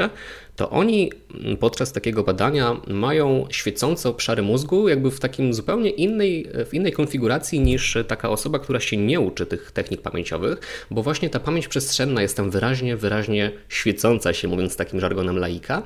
to 0.56 0.70
oni 0.70 1.12
podczas 1.60 1.92
takiego 1.92 2.22
badania 2.22 2.76
mają 2.86 3.46
świecące 3.50 4.08
obszary 4.08 4.42
mózgu 4.42 4.88
jakby 4.88 5.10
w 5.10 5.20
takim 5.20 5.54
zupełnie 5.54 5.90
innej, 5.90 6.48
w 6.66 6.74
innej 6.74 6.92
konfiguracji 6.92 7.60
niż 7.60 7.98
taka 8.08 8.30
osoba, 8.30 8.58
która 8.58 8.80
się 8.80 8.96
nie 8.96 9.20
uczy 9.20 9.46
tych 9.46 9.72
technik 9.72 10.02
pamięciowych, 10.02 10.86
bo 10.90 11.02
właśnie 11.02 11.30
ta 11.30 11.40
pamięć 11.40 11.68
przestrzenna 11.68 12.22
jest 12.22 12.36
tam 12.36 12.50
wyraźnie, 12.50 12.96
wyraźnie 12.96 13.50
świecąca 13.68 14.32
się, 14.32 14.48
mówiąc 14.48 14.76
takim 14.76 15.00
żargonem 15.00 15.38
laika. 15.38 15.82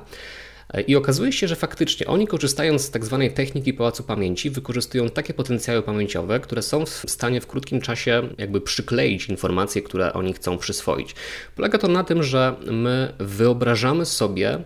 I 0.87 0.95
okazuje 0.95 1.31
się, 1.31 1.47
że 1.47 1.55
faktycznie 1.55 2.07
oni 2.07 2.27
korzystając 2.27 2.81
z 2.81 2.91
tak 2.91 3.05
zwanej 3.05 3.33
techniki 3.33 3.73
pałacu 3.73 4.03
pamięci, 4.03 4.49
wykorzystują 4.49 5.09
takie 5.09 5.33
potencjały 5.33 5.81
pamięciowe, 5.81 6.39
które 6.39 6.61
są 6.61 6.85
w 6.85 6.89
stanie 6.89 7.41
w 7.41 7.47
krótkim 7.47 7.81
czasie 7.81 8.29
jakby 8.37 8.61
przykleić 8.61 9.29
informacje, 9.29 9.81
które 9.81 10.13
oni 10.13 10.33
chcą 10.33 10.57
przyswoić. 10.57 11.15
Polega 11.55 11.77
to 11.77 11.87
na 11.87 12.03
tym, 12.03 12.23
że 12.23 12.55
my 12.65 13.13
wyobrażamy 13.19 14.05
sobie 14.05 14.49
mm, 14.49 14.63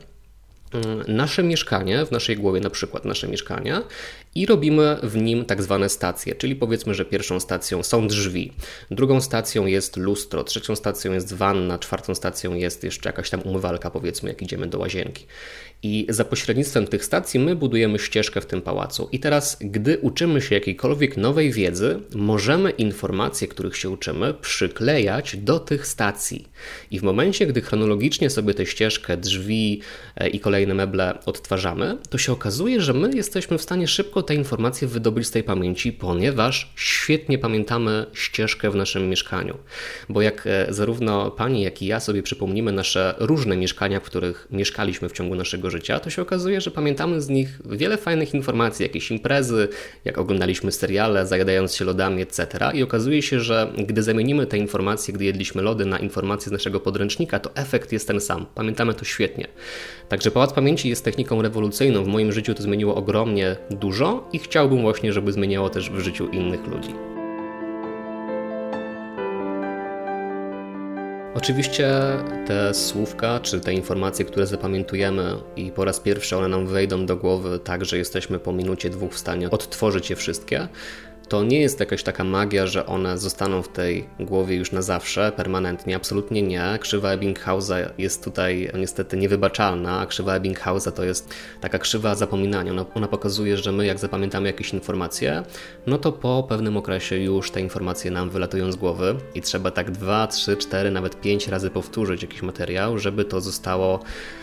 nasze 1.07 1.43
mieszkanie, 1.43 2.05
w 2.05 2.11
naszej 2.11 2.37
głowie 2.37 2.59
na 2.59 2.69
przykład 2.69 3.05
nasze 3.05 3.27
mieszkanie 3.27 3.81
i 4.35 4.45
robimy 4.45 4.97
w 5.03 5.17
nim 5.17 5.45
tak 5.45 5.63
zwane 5.63 5.89
stacje, 5.89 6.35
czyli 6.35 6.55
powiedzmy, 6.55 6.93
że 6.93 7.05
pierwszą 7.05 7.39
stacją 7.39 7.83
są 7.83 8.07
drzwi, 8.07 8.53
drugą 8.91 9.21
stacją 9.21 9.65
jest 9.65 9.97
lustro, 9.97 10.43
trzecią 10.43 10.75
stacją 10.75 11.13
jest 11.13 11.33
wanna, 11.33 11.79
czwartą 11.79 12.15
stacją 12.15 12.53
jest 12.53 12.83
jeszcze 12.83 13.09
jakaś 13.09 13.29
tam 13.29 13.41
umywalka, 13.41 13.91
powiedzmy, 13.91 14.29
jak 14.29 14.41
idziemy 14.41 14.67
do 14.67 14.79
łazienki. 14.79 15.25
I 15.83 16.05
za 16.09 16.25
pośrednictwem 16.25 16.87
tych 16.87 17.05
stacji 17.05 17.39
my 17.39 17.55
budujemy 17.55 17.99
ścieżkę 17.99 18.41
w 18.41 18.45
tym 18.45 18.61
pałacu. 18.61 19.09
I 19.11 19.19
teraz, 19.19 19.57
gdy 19.61 19.97
uczymy 19.97 20.41
się 20.41 20.55
jakiejkolwiek 20.55 21.17
nowej 21.17 21.51
wiedzy, 21.51 21.99
możemy 22.15 22.69
informacje, 22.71 23.47
których 23.47 23.77
się 23.77 23.89
uczymy, 23.89 24.33
przyklejać 24.33 25.37
do 25.37 25.59
tych 25.59 25.87
stacji. 25.87 26.47
I 26.91 26.99
w 26.99 27.03
momencie, 27.03 27.47
gdy 27.47 27.61
chronologicznie 27.61 28.29
sobie 28.29 28.53
tę 28.53 28.65
ścieżkę, 28.65 29.17
drzwi 29.17 29.81
e, 30.15 30.29
i 30.29 30.39
kolejne 30.39 30.73
meble 30.73 31.19
odtwarzamy, 31.25 31.97
to 32.09 32.17
się 32.17 32.31
okazuje, 32.31 32.81
że 32.81 32.93
my 32.93 33.15
jesteśmy 33.15 33.57
w 33.57 33.61
stanie 33.61 33.87
szybko 33.87 34.23
te 34.23 34.35
informacje 34.35 34.87
wydobyć 34.87 35.27
z 35.27 35.31
tej 35.31 35.43
pamięci, 35.43 35.93
ponieważ 35.93 36.73
świetnie 36.75 37.37
pamiętamy 37.37 38.05
ścieżkę 38.13 38.71
w 38.71 38.75
naszym 38.75 39.09
mieszkaniu. 39.09 39.57
Bo 40.09 40.21
jak 40.21 40.47
e, 40.47 40.65
zarówno 40.69 41.31
pani, 41.31 41.61
jak 41.61 41.81
i 41.81 41.85
ja 41.85 41.99
sobie 41.99 42.23
przypomnimy 42.23 42.71
nasze 42.71 43.15
różne 43.19 43.57
mieszkania, 43.57 43.99
w 43.99 44.03
których 44.03 44.47
mieszkaliśmy 44.51 45.09
w 45.09 45.13
ciągu 45.13 45.35
naszego 45.35 45.66
życia, 45.69 45.99
to 45.99 46.09
się 46.09 46.21
okazuje, 46.21 46.61
że 46.61 46.71
pamiętamy 46.71 47.21
z 47.21 47.29
nich 47.29 47.59
wiele 47.65 47.97
fajnych 47.97 48.33
informacji, 48.33 48.83
jakieś 48.83 49.11
imprezy, 49.11 49.67
jak 50.05 50.17
oglądaliśmy 50.17 50.71
seriale, 50.71 51.27
zajadając 51.27 51.75
się 51.75 51.85
lodami, 51.85 52.21
etc. 52.21 52.47
I 52.73 52.83
okazuje 52.83 53.21
się, 53.21 53.39
że 53.39 53.73
gdy 53.77 54.03
zamienimy 54.03 54.45
te 54.45 54.57
informacje, 54.57 55.13
gdy 55.13 55.25
jedliśmy 55.25 55.61
lody 55.61 55.85
na 55.85 55.99
informacje 55.99 56.49
z 56.49 56.51
naszego 56.51 56.79
podręcznika, 56.79 57.39
to 57.39 57.55
efekt 57.55 57.91
jest 57.91 58.07
ten 58.07 58.21
sam. 58.21 58.45
Pamiętamy 58.55 58.93
to 58.93 59.05
świetnie. 59.05 59.47
Także 60.09 60.31
Pałac 60.31 60.53
Pamięci 60.53 60.89
jest 60.89 61.05
techniką 61.05 61.41
rewolucyjną. 61.41 62.03
W 62.03 62.07
moim 62.07 62.31
życiu 62.31 62.53
to 62.53 62.63
zmieniło 62.63 62.95
ogromnie 62.95 63.55
dużo 63.69 64.29
i 64.33 64.39
chciałbym 64.39 64.81
właśnie, 64.81 65.13
żeby 65.13 65.31
zmieniało 65.31 65.69
też 65.69 65.89
w 65.89 65.99
życiu 65.99 66.27
innych 66.27 66.67
ludzi. 66.67 67.16
Oczywiście 71.37 71.89
te 72.47 72.73
słówka, 72.73 73.39
czy 73.39 73.59
te 73.59 73.73
informacje, 73.73 74.25
które 74.25 74.47
zapamiętujemy 74.47 75.35
i 75.55 75.71
po 75.71 75.85
raz 75.85 75.99
pierwszy 75.99 76.37
one 76.37 76.47
nam 76.47 76.67
wejdą 76.67 77.05
do 77.05 77.17
głowy 77.17 77.59
tak, 77.59 77.85
że 77.85 77.97
jesteśmy 77.97 78.39
po 78.39 78.53
minucie, 78.53 78.89
dwóch 78.89 79.13
w 79.13 79.17
stanie 79.17 79.49
odtworzyć 79.49 80.09
je 80.09 80.15
wszystkie, 80.15 80.67
to 81.29 81.43
nie 81.43 81.61
jest 81.61 81.79
jakaś 81.79 82.03
taka 82.03 82.23
magia, 82.23 82.67
że 82.67 82.85
one 82.85 83.17
zostaną 83.17 83.61
w 83.61 83.67
tej 83.67 84.09
głowie 84.19 84.55
już 84.55 84.71
na 84.71 84.81
zawsze, 84.81 85.31
permanentnie. 85.35 85.95
Absolutnie 85.95 86.41
nie. 86.41 86.77
Krzywa 86.81 87.11
Ebbinghausa 87.11 87.75
jest 87.97 88.23
tutaj 88.23 88.71
niestety 88.79 89.17
niewybaczalna, 89.17 89.99
a 89.99 90.05
krzywa 90.05 90.35
Ebbinghausa 90.35 90.91
to 90.91 91.03
jest 91.03 91.33
taka 91.61 91.79
krzywa 91.79 92.15
zapominania. 92.15 92.71
Ona, 92.71 92.85
ona 92.95 93.07
pokazuje, 93.07 93.57
że 93.57 93.71
my 93.71 93.85
jak 93.85 93.99
zapamiętamy 93.99 94.47
jakieś 94.47 94.73
informacje, 94.73 95.43
no 95.87 95.97
to 95.97 96.11
po 96.11 96.45
pewnym 96.49 96.77
okresie 96.77 97.17
już 97.17 97.51
te 97.51 97.61
informacje 97.61 98.11
nam 98.11 98.29
wylatują 98.29 98.71
z 98.71 98.75
głowy 98.75 99.15
i 99.35 99.41
trzeba 99.41 99.71
tak 99.71 99.91
dwa, 99.91 100.27
trzy, 100.27 100.57
cztery, 100.57 100.91
nawet 100.91 101.21
pięć 101.21 101.47
razy 101.47 101.69
powtórzyć 101.69 102.21
jakiś 102.21 102.41
materiał, 102.41 102.99
żeby 102.99 103.25
to 103.25 103.41
zostało 103.41 103.99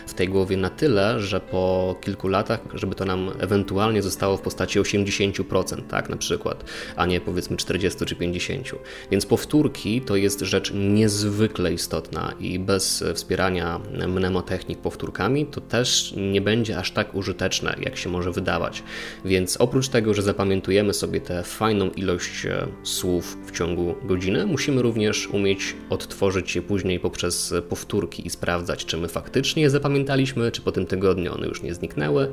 w 0.07 0.13
tej 0.13 0.29
głowie 0.29 0.57
na 0.57 0.69
tyle, 0.69 1.19
że 1.19 1.39
po 1.39 1.95
kilku 2.01 2.27
latach, 2.27 2.59
żeby 2.73 2.95
to 2.95 3.05
nam 3.05 3.31
ewentualnie 3.39 4.01
zostało 4.01 4.37
w 4.37 4.41
postaci 4.41 4.79
80%, 4.79 5.81
tak, 5.89 6.09
na 6.09 6.17
przykład 6.17 6.63
a 6.95 7.05
nie 7.05 7.21
powiedzmy 7.21 7.57
40 7.57 8.05
czy 8.05 8.15
50. 8.15 8.71
Więc 9.11 9.25
powtórki 9.25 10.01
to 10.01 10.15
jest 10.15 10.41
rzecz 10.41 10.71
niezwykle 10.73 11.73
istotna 11.73 12.33
i 12.39 12.59
bez 12.59 13.03
wspierania 13.13 13.79
mnemotechnik 14.07 14.79
powtórkami 14.79 15.45
to 15.45 15.61
też 15.61 16.13
nie 16.17 16.41
będzie 16.41 16.77
aż 16.77 16.91
tak 16.91 17.15
użyteczne, 17.15 17.75
jak 17.81 17.97
się 17.97 18.09
może 18.09 18.31
wydawać. 18.31 18.83
Więc 19.25 19.57
oprócz 19.57 19.87
tego, 19.87 20.13
że 20.13 20.21
zapamiętujemy 20.21 20.93
sobie 20.93 21.21
tę 21.21 21.43
fajną 21.43 21.89
ilość 21.89 22.45
e, 22.45 22.67
słów 22.83 23.37
w 23.45 23.51
ciągu 23.51 23.95
godziny, 24.03 24.45
musimy 24.45 24.81
również 24.81 25.27
umieć 25.27 25.75
odtworzyć 25.89 26.55
je 26.55 26.61
później 26.61 26.99
poprzez 26.99 27.53
powtórki 27.69 28.27
i 28.27 28.29
sprawdzać, 28.29 28.85
czy 28.85 28.97
my 28.97 29.07
faktycznie 29.07 29.63
je 29.63 29.69
zapamiętaliśmy, 29.69 30.51
czy 30.51 30.61
po 30.61 30.71
tym 30.71 30.85
tygodniu 30.85 31.33
one 31.33 31.47
już 31.47 31.61
nie 31.61 31.73
zniknęły, 31.73 32.31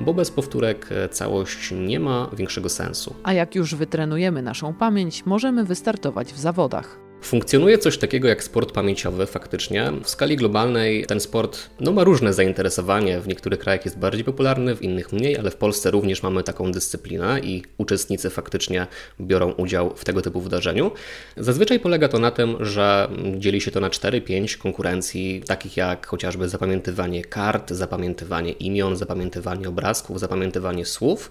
bo 0.00 0.14
bez 0.14 0.30
powtórek 0.30 0.88
e, 0.90 1.08
całość 1.08 1.70
nie 1.70 2.00
ma 2.00 2.30
większego 2.36 2.68
sensu. 2.68 3.14
A 3.22 3.32
jak 3.32 3.54
już 3.54 3.74
wytrenujemy 3.82 4.42
naszą 4.42 4.74
pamięć, 4.74 5.26
możemy 5.26 5.64
wystartować 5.64 6.32
w 6.32 6.38
zawodach. 6.38 6.98
Funkcjonuje 7.22 7.78
coś 7.78 7.98
takiego 7.98 8.28
jak 8.28 8.44
sport 8.44 8.72
pamięciowy 8.72 9.26
faktycznie. 9.26 9.92
W 10.04 10.08
skali 10.08 10.36
globalnej 10.36 11.06
ten 11.06 11.20
sport 11.20 11.70
no, 11.80 11.92
ma 11.92 12.04
różne 12.04 12.32
zainteresowanie. 12.32 13.20
W 13.20 13.28
niektórych 13.28 13.58
krajach 13.58 13.84
jest 13.84 13.98
bardziej 13.98 14.24
popularny, 14.24 14.76
w 14.76 14.82
innych 14.82 15.12
mniej, 15.12 15.38
ale 15.38 15.50
w 15.50 15.56
Polsce 15.56 15.90
również 15.90 16.22
mamy 16.22 16.42
taką 16.42 16.72
dyscyplinę 16.72 17.40
i 17.40 17.62
uczestnicy 17.78 18.30
faktycznie 18.30 18.86
biorą 19.20 19.52
udział 19.52 19.96
w 19.96 20.04
tego 20.04 20.22
typu 20.22 20.40
wydarzeniu. 20.40 20.90
Zazwyczaj 21.36 21.80
polega 21.80 22.08
to 22.08 22.18
na 22.18 22.30
tym, 22.30 22.64
że 22.64 23.08
dzieli 23.38 23.60
się 23.60 23.70
to 23.70 23.80
na 23.80 23.88
4-5 23.88 24.58
konkurencji, 24.58 25.42
takich 25.46 25.76
jak 25.76 26.06
chociażby 26.06 26.48
zapamiętywanie 26.48 27.24
kart, 27.24 27.70
zapamiętywanie 27.70 28.52
imion, 28.52 28.96
zapamiętywanie 28.96 29.68
obrazków, 29.68 30.20
zapamiętywanie 30.20 30.84
słów. 30.84 31.30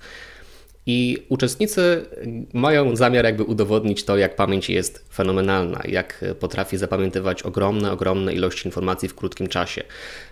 I 0.85 1.25
uczestnicy 1.29 2.05
mają 2.53 2.95
zamiar 2.95 3.25
jakby 3.25 3.43
udowodnić 3.43 4.03
to, 4.03 4.17
jak 4.17 4.35
pamięć 4.35 4.69
jest 4.69 5.05
fenomenalna, 5.13 5.81
jak 5.87 6.25
potrafi 6.39 6.77
zapamiętywać 6.77 7.43
ogromne, 7.43 7.91
ogromne 7.91 8.33
ilości 8.33 8.67
informacji 8.67 9.09
w 9.09 9.15
krótkim 9.15 9.47
czasie. 9.47 9.83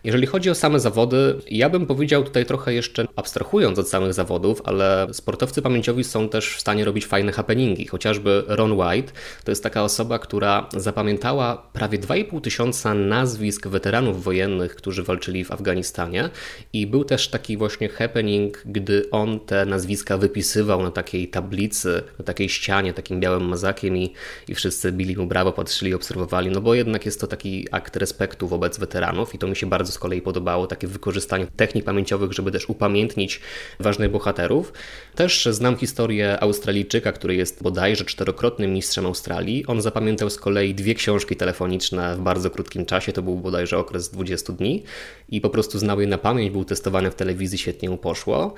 Jeżeli 0.04 0.28
chodzi 0.28 0.50
o 0.50 0.56
same 0.56 0.80
zawody, 0.80 1.36
ja 1.52 1.70
bym 1.70 1.86
powiedział 1.86 2.24
tutaj 2.24 2.46
trochę 2.46 2.74
jeszcze 2.74 3.06
abstrahując 3.16 3.80
od 3.80 3.90
samych 3.90 4.14
zawodów, 4.14 4.62
ale 4.66 5.08
sportowcy 5.12 5.62
pamięciowi 5.62 6.04
są 6.04 6.30
też 6.30 6.56
w 6.56 6.60
stanie 6.60 6.86
robić 6.86 7.06
fajne 7.06 7.32
happeningi. 7.32 7.88
Chociażby 7.88 8.44
Ron 8.48 8.72
White 8.72 9.12
to 9.44 9.52
jest 9.52 9.64
taka 9.64 9.84
osoba, 9.84 10.20
która 10.20 10.70
zapamiętała 10.78 11.58
prawie 11.74 12.00
2,5 12.00 12.42
tysiąca 12.42 12.94
nazwisk 12.94 13.68
weteranów 13.68 14.24
wojennych, 14.24 14.76
którzy 14.76 15.04
walczyli 15.04 15.44
w 15.46 15.52
Afganistanie 15.52 16.30
i 16.74 16.88
był 16.88 17.04
też 17.04 17.28
taki 17.28 17.58
właśnie 17.58 17.90
happening, 17.90 18.62
gdy 18.66 19.10
on 19.12 19.40
te 19.40 19.66
nazwiska 19.66 20.18
wypisał 20.18 20.39
wypisywał 20.40 20.84
na 20.84 20.92
takiej 20.92 21.28
tablicy, 21.28 22.04
na 22.20 22.26
takiej 22.26 22.50
ścianie, 22.50 22.94
takim 22.94 23.20
białym 23.20 23.44
mazakiem 23.44 23.98
i, 23.98 24.14
i 24.48 24.56
wszyscy 24.56 24.92
bili 24.92 25.18
mu 25.18 25.26
brawo, 25.26 25.52
patrzyli, 25.52 25.94
obserwowali, 25.94 26.50
no 26.50 26.62
bo 26.62 26.76
jednak 26.76 27.06
jest 27.06 27.22
to 27.22 27.28
taki 27.28 27.68
akt 27.72 27.96
respektu 27.96 28.48
wobec 28.48 28.80
weteranów 28.80 29.36
i 29.36 29.38
to 29.38 29.48
mi 29.48 29.56
się 29.56 29.68
bardzo 29.68 29.92
z 29.92 30.00
kolei 30.00 30.22
podobało, 30.22 30.68
takie 30.68 30.88
wykorzystanie 30.88 31.48
technik 31.56 31.86
pamięciowych, 31.86 32.34
żeby 32.34 32.52
też 32.52 32.70
upamiętnić 32.70 33.42
ważnych 33.80 34.12
bohaterów. 34.12 34.74
Też 35.16 35.48
znam 35.52 35.78
historię 35.78 36.40
Australijczyka, 36.40 37.12
który 37.12 37.36
jest 37.36 37.64
bodajże 37.64 38.06
czterokrotnym 38.06 38.74
mistrzem 38.74 39.06
Australii. 39.06 39.66
On 39.66 39.82
zapamiętał 39.82 40.30
z 40.30 40.38
kolei 40.38 40.76
dwie 40.76 40.96
książki 40.96 41.36
telefoniczne 41.36 42.16
w 42.16 42.20
bardzo 42.20 42.50
krótkim 42.50 42.86
czasie, 42.86 43.14
to 43.14 43.22
był 43.22 43.36
bodajże 43.36 43.78
okres 43.78 44.10
20 44.10 44.54
dni 44.54 44.84
i 45.30 45.42
po 45.42 45.50
prostu 45.50 45.80
znał 45.80 46.02
je 46.02 46.08
na 46.08 46.18
pamięć, 46.18 46.52
był 46.52 46.66
testowany 46.66 47.12
w 47.12 47.16
telewizji, 47.16 47.58
świetnie 47.58 47.90
mu 47.90 47.98
poszło. 47.98 48.54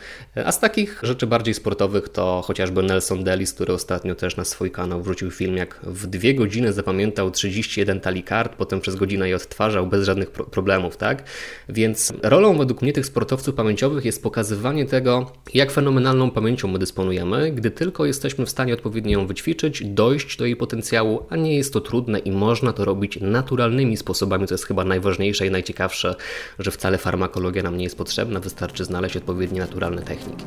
A 0.46 0.52
z 0.52 0.60
takich 0.60 1.00
rzeczy 1.04 1.28
bardziej 1.28 1.54
sportowych 1.54 1.71
sportowych 1.72 2.10
to 2.10 2.42
chociażby 2.46 2.84
Nelson 2.84 3.24
Delis, 3.24 3.54
który 3.54 3.74
ostatnio 3.74 4.16
też 4.16 4.38
na 4.38 4.46
swój 4.46 4.72
kanał 4.72 5.02
wrzucił 5.02 5.32
film, 5.32 5.58
jak 5.58 5.80
w 5.84 6.08
dwie 6.08 6.36
godziny 6.36 6.74
zapamiętał 6.74 7.32
31 7.32 8.00
talii 8.00 8.24
kart, 8.24 8.56
potem 8.56 8.82
przez 8.82 8.96
godzinę 8.96 9.30
je 9.30 9.36
odtwarzał 9.36 9.88
bez 9.88 10.06
żadnych 10.06 10.32
pro 10.32 10.46
problemów, 10.46 10.98
tak? 10.98 11.24
Więc 11.70 12.14
rolą 12.24 12.58
według 12.58 12.82
mnie 12.82 12.94
tych 12.94 13.06
sportowców 13.06 13.56
pamięciowych 13.56 14.06
jest 14.06 14.24
pokazywanie 14.24 14.86
tego, 14.86 15.32
jak 15.54 15.72
fenomenalną 15.72 16.32
pamięcią 16.32 16.68
my 16.68 16.80
dysponujemy, 16.80 17.52
gdy 17.52 17.72
tylko 17.72 18.06
jesteśmy 18.06 18.46
w 18.46 18.50
stanie 18.50 18.74
odpowiednio 18.74 19.20
ją 19.20 19.28
wyćwiczyć, 19.28 19.84
dojść 19.86 20.38
do 20.38 20.46
jej 20.46 20.56
potencjału, 20.56 21.26
a 21.30 21.36
nie 21.36 21.56
jest 21.56 21.74
to 21.74 21.82
trudne 21.82 22.20
i 22.20 22.32
można 22.32 22.74
to 22.74 22.86
robić 22.86 23.18
naturalnymi 23.22 23.98
sposobami, 23.98 24.48
to 24.48 24.54
jest 24.54 24.66
chyba 24.66 24.84
najważniejsze 24.84 25.48
i 25.48 25.52
najciekawsze, 25.52 26.16
że 26.60 26.72
wcale 26.72 26.98
farmakologia 26.98 27.64
nam 27.64 27.78
nie 27.78 27.84
jest 27.84 27.98
potrzebna, 27.98 28.40
wystarczy 28.40 28.86
znaleźć 28.86 29.18
odpowiednie 29.18 29.60
naturalne 29.60 30.02
techniki. 30.02 30.46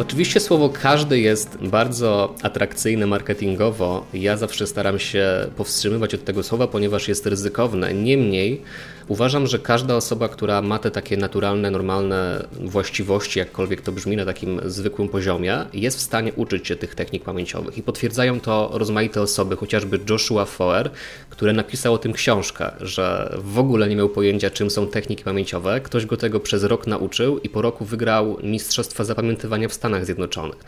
Oczywiście 0.00 0.40
słowo 0.40 0.70
każdy 0.82 1.20
jest 1.20 1.58
bardzo 1.62 2.34
atrakcyjne 2.42 3.06
marketingowo. 3.06 4.06
Ja 4.14 4.36
zawsze 4.36 4.66
staram 4.66 4.98
się 4.98 5.26
powstrzymywać 5.56 6.14
od 6.14 6.24
tego 6.24 6.42
słowa, 6.42 6.66
ponieważ 6.66 7.08
jest 7.08 7.26
ryzykowne. 7.26 7.94
Niemniej 7.94 8.62
Uważam, 9.10 9.46
że 9.46 9.58
każda 9.58 9.96
osoba, 9.96 10.28
która 10.28 10.62
ma 10.62 10.78
te 10.78 10.90
takie 10.90 11.16
naturalne, 11.16 11.70
normalne 11.70 12.46
właściwości, 12.52 13.38
jakkolwiek 13.38 13.80
to 13.80 13.92
brzmi 13.92 14.16
na 14.16 14.24
takim 14.24 14.60
zwykłym 14.64 15.08
poziomie, 15.08 15.66
jest 15.72 15.98
w 15.98 16.00
stanie 16.00 16.32
uczyć 16.32 16.68
się 16.68 16.76
tych 16.76 16.94
technik 16.94 17.24
pamięciowych. 17.24 17.78
I 17.78 17.82
potwierdzają 17.82 18.40
to 18.40 18.70
rozmaite 18.72 19.22
osoby, 19.22 19.56
chociażby 19.56 20.00
Joshua 20.10 20.44
Foer, 20.44 20.90
który 21.30 21.52
napisał 21.52 21.94
o 21.94 21.98
tym 21.98 22.12
książkę, 22.12 22.70
że 22.80 23.36
w 23.38 23.58
ogóle 23.58 23.88
nie 23.88 23.96
miał 23.96 24.08
pojęcia, 24.08 24.50
czym 24.50 24.70
są 24.70 24.86
techniki 24.86 25.24
pamięciowe. 25.24 25.80
Ktoś 25.80 26.06
go 26.06 26.16
tego 26.16 26.40
przez 26.40 26.64
rok 26.64 26.86
nauczył 26.86 27.38
i 27.38 27.48
po 27.48 27.62
roku 27.62 27.84
wygrał 27.84 28.36
Mistrzostwa 28.42 29.04
Zapamiętywania 29.04 29.68
w 29.68 29.74
Stanach 29.74 30.04
Zjednoczonych. 30.04 30.58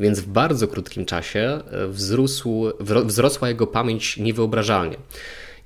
Więc 0.00 0.20
w 0.20 0.26
bardzo 0.26 0.68
krótkim 0.68 1.04
czasie 1.04 1.60
wzrósł, 1.88 2.64
wzrosła 2.80 3.48
jego 3.48 3.66
pamięć 3.66 4.16
niewyobrażalnie. 4.16 4.96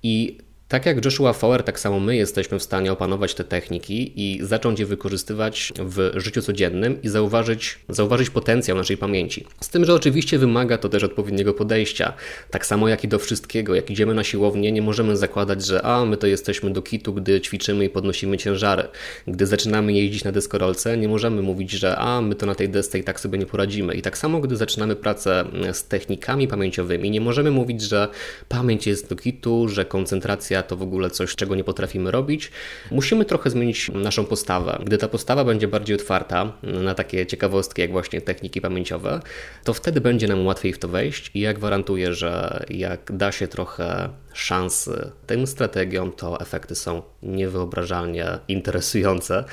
I 0.03 0.39
Tak 0.69 0.87
jak 0.87 1.05
Joshua 1.05 1.33
Fowler, 1.33 1.63
tak 1.63 1.81
samo 1.81 2.01
my 2.01 2.17
jesteśmy 2.17 2.59
w 2.59 2.63
stanie 2.63 2.93
opanować 2.93 3.35
te 3.35 3.45
techniki 3.45 4.13
i 4.17 4.39
zacząć 4.45 4.81
je 4.81 4.87
wykorzystywać 4.87 5.73
w 5.79 6.13
życiu 6.17 6.43
codziennym 6.43 7.03
i 7.03 7.09
zauważyć, 7.09 7.79
zauważyć 7.89 8.31
potencjał 8.31 8.77
naszej 8.77 8.97
pamięci. 8.97 9.47
Z 9.61 9.69
tym, 9.69 9.85
że 9.85 9.95
oczywiście 9.95 10.39
wymaga 10.39 10.79
to 10.79 10.89
też 10.89 11.03
odpowiedniego 11.05 11.55
podejścia. 11.55 12.13
Tak 12.51 12.67
samo 12.67 12.89
jak 12.89 13.05
i 13.05 13.09
do 13.09 13.19
wszystkiego. 13.19 13.75
Jak 13.75 13.91
idziemy 13.91 14.15
na 14.15 14.25
siłownię, 14.25 14.73
nie 14.73 14.83
możemy 14.83 15.17
zakładać, 15.17 15.67
że 15.67 15.83
a 15.83 16.05
my 16.05 16.17
to 16.17 16.27
jesteśmy 16.27 16.71
do 16.71 16.83
kitu, 16.83 17.15
gdy 17.15 17.41
ćwiczymy 17.41 17.85
i 17.85 17.89
podnosimy 17.89 18.39
ciężary. 18.39 18.89
Gdy 19.27 19.47
zaczynamy 19.47 19.93
jeździć 19.93 20.25
na 20.25 20.33
deskorolce, 20.33 20.97
nie 20.97 21.09
możemy 21.09 21.43
mówić, 21.43 21.71
że 21.71 21.97
a 21.97 22.21
my 22.21 22.35
to 22.35 22.47
na 22.47 22.55
tej 22.55 22.69
desce 22.69 22.99
i 22.99 23.05
tak 23.05 23.21
sobie 23.21 23.39
nie 23.39 23.47
poradzimy. 23.47 23.95
I 23.95 24.03
tak 24.03 24.19
samo, 24.19 24.41
gdy 24.41 24.57
zaczynamy 24.57 24.97
pracę 24.97 25.45
z 25.73 25.85
technikami 25.85 26.49
pamięciowymi, 26.49 27.11
nie 27.11 27.21
możemy 27.21 27.51
mówić, 27.51 27.83
że 27.83 28.09
pamięć 28.49 28.87
jest 28.87 29.09
do 29.09 29.17
kitu, 29.17 29.69
że 29.69 29.85
koncentracja 29.85 30.56
to 30.63 30.77
w 30.77 30.83
ogóle 30.83 31.11
coś, 31.11 31.37
czego 31.37 31.55
nie 31.55 31.65
potrafimy 31.65 32.11
robić. 32.11 32.51
Musimy 32.91 33.25
trochę 33.25 33.51
zmienić 33.51 33.89
naszą 33.89 34.25
postawę. 34.25 34.79
Gdy 34.85 34.99
ta 34.99 35.09
postawa 35.09 35.45
będzie 35.45 35.69
bardziej 35.69 35.97
otwarta 35.97 36.53
na 36.63 36.95
takie 36.95 37.27
ciekawostki, 37.27 37.83
jak 37.83 37.93
właśnie 37.93 38.21
techniki 38.21 38.61
pamięciowe, 38.61 39.21
to 39.65 39.75
wtedy 39.75 40.01
będzie 40.01 40.29
nam 40.29 40.47
łatwiej 40.47 40.73
w 40.73 40.79
to 40.79 40.89
wejść 40.89 41.31
i 41.35 41.41
ja 41.41 41.55
gwarantuję, 41.55 42.15
że 42.15 42.65
jak 42.71 43.13
da 43.13 43.33
się 43.33 43.49
trochę 43.49 44.09
szansy 44.37 45.11
tym 45.27 45.47
strategiom, 45.47 46.13
to 46.13 46.41
efekty 46.41 46.75
są 46.75 47.03
niewyobrażalnie 47.23 48.39
interesujące. 48.49 49.45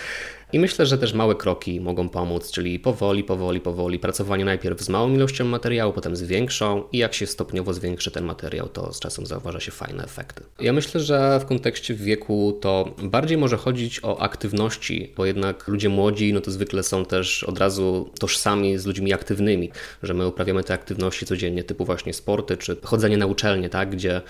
I 0.54 0.60
myślę, 0.60 0.86
że 0.86 0.98
też 0.98 1.13
małe 1.13 1.36
kroki 1.36 1.82
mogą 1.82 2.10
pomóc, 2.10 2.52
czyli 2.52 2.80
powoli, 2.80 3.24
powoli, 3.24 3.62
powoli, 3.62 4.00
pracowanie 4.00 4.46
najpierw 4.46 4.82
z 4.82 4.90
małą 4.90 5.13
ilością 5.13 5.46
materiału, 5.46 5.94
potem 5.94 6.16
z 6.16 6.24
większą 6.24 6.84
i 6.92 6.98
jak 6.98 7.13
się 7.13 7.28
stopniowo 7.28 7.74
zwiększy 7.74 8.12
ten 8.12 8.25
materiał, 8.25 8.70
to 8.70 8.94
z 8.94 9.00
czasem 9.00 9.25
zauważa 9.25 9.60
się 9.60 9.72
fajne 9.72 10.04
efekty. 10.04 10.44
Ja 10.60 10.74
myślę, 10.74 11.02
że 11.02 11.40
w 11.40 11.46
kontekście 11.46 11.94
wieku 11.94 12.58
to 12.62 12.96
bardziej 13.04 13.38
może 13.38 13.58
chodzić 13.58 14.00
o 14.04 14.22
aktywności, 14.22 15.13
bo 15.18 15.25
jednak 15.25 15.68
ludzie 15.68 15.90
młodzi, 15.90 16.34
no 16.34 16.42
to 16.42 16.52
zwykle 16.52 16.84
są 16.84 17.06
też 17.06 17.44
od 17.44 17.58
razu 17.58 18.10
tożsami 18.20 18.78
z 18.78 18.86
ludźmi 18.86 19.13
aktywnymi, 19.13 19.72
że 20.04 20.13
my 20.13 20.28
uprawiamy 20.28 20.63
te 20.63 20.74
aktywności 20.74 21.25
codziennie, 21.25 21.63
typu 21.63 21.86
właśnie 21.86 22.13
sporty, 22.13 22.58
czy 22.58 22.78
chodzenie 22.84 23.18
na 23.18 23.25
uczelnię, 23.25 23.70
tak, 23.70 23.90
gdzie, 23.90 24.22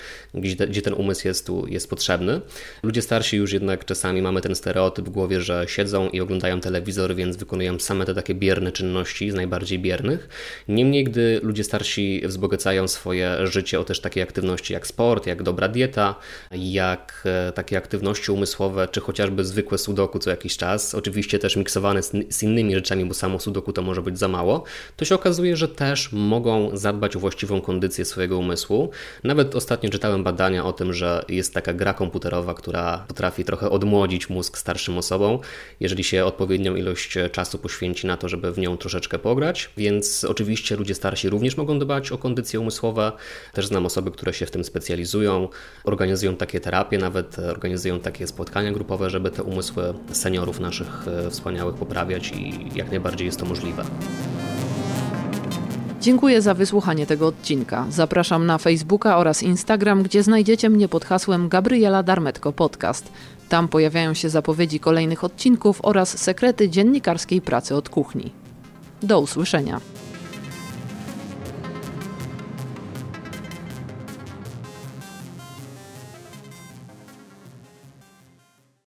gdzie, 0.44 0.68
gdzie 0.68 0.82
ten 0.82 0.94
umysł 0.94 1.28
jest 1.28 1.48
tu 1.48 1.68
jest 1.68 1.90
potrzebny. 1.90 2.42
Ludzie 2.84 3.02
starsi 3.02 3.38
już 3.38 3.54
jednak 3.54 3.86
czasami 3.86 4.22
mamy 4.22 4.42
ten 4.42 4.56
stereotyp 4.56 5.06
w 5.06 5.10
głowie, 5.10 5.42
że 5.42 5.66
siedzą 5.68 6.10
i 6.10 6.22
oglądają 6.22 6.60
telewizor, 6.60 7.16
więc 7.16 7.38
wykonują 7.38 7.80
same 7.80 8.06
te 8.06 8.14
takie 8.14 8.36
bierne 8.36 8.72
czynności 8.72 9.32
z 9.32 9.34
najbardziej 9.34 9.80
biernych. 9.80 10.30
Niemniej, 10.68 11.04
gdy 11.04 11.40
ludzie 11.44 11.64
starsi 11.64 12.22
wzbogacają 12.26 12.88
swoje 12.88 13.48
życie 13.48 13.80
o 13.80 13.84
też 13.84 14.00
takie 14.00 14.24
aktywności 14.24 14.74
jak 14.74 14.88
sport, 14.88 15.28
jak 15.28 15.44
dobra 15.44 15.68
dieta, 15.68 16.16
jak 16.52 17.24
e, 17.26 17.52
takie 17.52 17.78
aktywności 17.78 18.32
umysłowe, 18.32 18.88
czy 18.92 19.02
chociażby 19.02 19.46
zwykłe 19.46 19.78
sudoku 19.78 20.20
co 20.20 20.30
jakiś 20.30 20.58
czas, 20.58 20.96
oczywiście 20.96 21.40
też 21.40 21.56
miksowane 21.56 22.04
z, 22.04 22.44
innymi 22.44 22.76
rzeczami, 22.76 23.06
bo 23.06 23.14
samo 23.14 23.40
sudoku 23.40 23.74
to 23.74 23.82
może 23.82 24.02
być 24.02 24.20
za 24.20 24.28
mało, 24.28 24.64
to 24.98 25.06
się 25.06 25.16
okazuje, 25.16 25.58
że 25.58 25.68
też 25.68 26.12
mogą 26.12 26.78
zadbać 26.78 27.16
o 27.16 27.20
właściwą 27.20 27.62
kondycję 27.62 28.06
swojego 28.06 28.38
umysłu. 28.38 28.90
Nawet 29.24 29.56
ostatnio 29.56 29.90
czytałem 29.90 30.24
badania 30.24 30.33
o 30.64 30.74
tym, 30.74 30.94
że 30.94 31.26
jest 31.30 31.54
taka 31.54 31.74
gra 31.74 31.94
komputerowa, 31.94 32.54
która 32.54 33.06
potrafi 33.08 33.46
trochę 33.46 33.70
odmłodzić 33.70 34.30
mózg 34.30 34.58
starszym 34.58 34.98
osobom. 34.98 35.40
Jeżeli 35.80 36.04
się 36.04 36.26
odpowiednią 36.26 36.76
ilość 36.76 37.18
czasu 37.32 37.58
poświęci 37.58 38.08
na 38.08 38.18
to, 38.18 38.30
żeby 38.30 38.52
w 38.52 38.58
nią 38.58 38.78
troszeczkę 38.78 39.20
pograć, 39.20 39.70
więc 39.78 40.24
oczywiście 40.24 40.76
ludzie 40.76 40.96
starsi 40.96 41.30
również 41.30 41.58
mogą 41.58 41.80
dbać 41.80 42.12
o 42.12 42.18
kondycję 42.18 42.60
umysłową. 42.60 43.12
Też 43.54 43.68
znam 43.68 43.86
osoby, 43.86 44.12
które 44.12 44.34
się 44.34 44.46
w 44.46 44.52
tym 44.52 44.64
specjalizują, 44.64 45.50
organizują 45.84 46.36
takie 46.36 46.60
terapie, 46.60 46.98
nawet 46.98 47.40
organizują 47.40 48.00
takie 48.00 48.28
spotkania 48.28 48.72
grupowe, 48.72 49.10
żeby 49.10 49.32
te 49.32 49.44
umysły 49.44 49.94
seniorów 50.12 50.60
naszych 50.60 51.08
e, 51.08 51.30
wspaniałych 51.30 51.76
poprawiać 51.76 52.32
i 52.32 52.70
jak 52.76 52.90
najbardziej 52.90 53.26
jest 53.26 53.40
to 53.40 53.46
możliwe. 53.46 53.86
Dziękuję 56.04 56.42
za 56.42 56.54
wysłuchanie 56.54 57.06
tego 57.06 57.28
odcinka. 57.28 57.86
Zapraszam 57.90 58.46
na 58.46 58.58
Facebooka 58.58 59.18
oraz 59.18 59.44
Instagram, 59.44 60.04
gdzie 60.04 60.24
znajdziecie 60.24 60.70
mnie 60.70 60.88
pod 60.88 61.06
hasłem 61.06 61.50
Gabriela 61.50 62.04
Darmetko 62.04 62.54
Podcast. 62.54 63.12
Tam 63.50 63.68
pojawiają 63.68 64.14
się 64.14 64.30
zapowiedzi 64.30 64.80
kolejnych 64.80 65.24
odcinków 65.24 65.80
oraz 65.84 66.18
sekrety 66.18 66.70
dziennikarskiej 66.70 67.42
pracy 67.42 67.76
od 67.76 67.90
kuchni. 67.90 68.32
Do 69.04 69.20
usłyszenia. 69.20 69.80